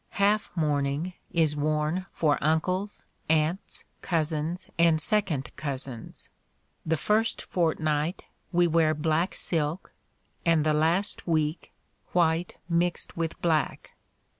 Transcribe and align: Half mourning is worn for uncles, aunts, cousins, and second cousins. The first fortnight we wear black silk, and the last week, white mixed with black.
Half 0.13 0.49
mourning 0.57 1.13
is 1.31 1.55
worn 1.55 2.07
for 2.11 2.43
uncles, 2.43 3.03
aunts, 3.29 3.85
cousins, 4.01 4.67
and 4.79 4.99
second 4.99 5.55
cousins. 5.55 6.27
The 6.83 6.97
first 6.97 7.43
fortnight 7.43 8.23
we 8.51 8.65
wear 8.65 8.95
black 8.95 9.35
silk, 9.35 9.93
and 10.43 10.65
the 10.65 10.73
last 10.73 11.27
week, 11.27 11.71
white 12.13 12.55
mixed 12.67 13.15
with 13.15 13.39
black. 13.43 13.91